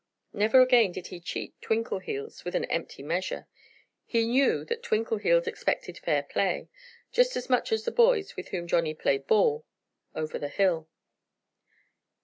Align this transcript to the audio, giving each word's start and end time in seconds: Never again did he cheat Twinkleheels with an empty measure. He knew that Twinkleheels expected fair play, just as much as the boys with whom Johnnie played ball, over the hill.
Never 0.33 0.61
again 0.63 0.93
did 0.93 1.07
he 1.09 1.19
cheat 1.19 1.61
Twinkleheels 1.61 2.43
with 2.43 2.55
an 2.55 2.65
empty 2.65 3.03
measure. 3.03 3.45
He 4.03 4.25
knew 4.25 4.65
that 4.65 4.81
Twinkleheels 4.81 5.45
expected 5.45 5.99
fair 5.99 6.23
play, 6.23 6.69
just 7.11 7.37
as 7.37 7.51
much 7.51 7.71
as 7.71 7.85
the 7.85 7.91
boys 7.91 8.35
with 8.35 8.47
whom 8.47 8.65
Johnnie 8.67 8.95
played 8.95 9.27
ball, 9.27 9.63
over 10.15 10.39
the 10.39 10.49
hill. 10.49 10.89